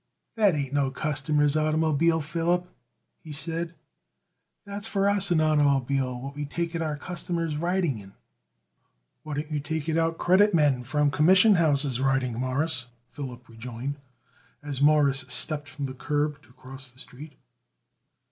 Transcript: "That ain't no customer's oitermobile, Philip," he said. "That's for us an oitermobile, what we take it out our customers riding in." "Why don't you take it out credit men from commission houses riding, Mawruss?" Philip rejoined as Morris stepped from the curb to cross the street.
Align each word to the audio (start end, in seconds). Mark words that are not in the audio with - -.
"That 0.33 0.55
ain't 0.55 0.73
no 0.73 0.89
customer's 0.89 1.53
oitermobile, 1.55 2.23
Philip," 2.23 2.65
he 3.19 3.31
said. 3.31 3.75
"That's 4.65 4.87
for 4.87 5.07
us 5.07 5.29
an 5.29 5.37
oitermobile, 5.37 6.23
what 6.23 6.33
we 6.33 6.43
take 6.43 6.73
it 6.73 6.81
out 6.81 6.87
our 6.87 6.97
customers 6.97 7.55
riding 7.55 7.99
in." 7.99 8.13
"Why 9.21 9.35
don't 9.35 9.51
you 9.51 9.59
take 9.59 9.87
it 9.87 9.97
out 9.97 10.17
credit 10.17 10.55
men 10.55 10.83
from 10.85 11.11
commission 11.11 11.53
houses 11.53 11.99
riding, 12.01 12.39
Mawruss?" 12.39 12.87
Philip 13.11 13.47
rejoined 13.47 13.99
as 14.63 14.81
Morris 14.81 15.19
stepped 15.29 15.67
from 15.67 15.85
the 15.85 15.93
curb 15.93 16.41
to 16.41 16.53
cross 16.53 16.87
the 16.87 16.97
street. 16.97 17.33